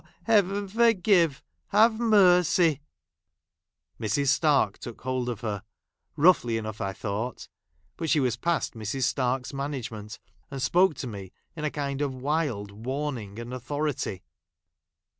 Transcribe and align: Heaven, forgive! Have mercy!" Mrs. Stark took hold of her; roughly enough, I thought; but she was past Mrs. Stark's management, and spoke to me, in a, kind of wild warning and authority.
Heaven, 0.23 0.67
forgive! 0.67 1.43
Have 1.67 1.99
mercy!" 1.99 2.81
Mrs. 4.01 4.29
Stark 4.29 4.79
took 4.79 5.01
hold 5.03 5.29
of 5.29 5.41
her; 5.41 5.61
roughly 6.15 6.57
enough, 6.57 6.81
I 6.81 6.91
thought; 6.91 7.47
but 7.97 8.09
she 8.09 8.19
was 8.19 8.35
past 8.35 8.73
Mrs. 8.73 9.03
Stark's 9.03 9.53
management, 9.53 10.17
and 10.49 10.59
spoke 10.59 10.95
to 10.95 11.05
me, 11.07 11.31
in 11.55 11.65
a, 11.65 11.69
kind 11.69 12.01
of 12.01 12.15
wild 12.15 12.71
warning 12.71 13.37
and 13.37 13.53
authority. 13.53 14.23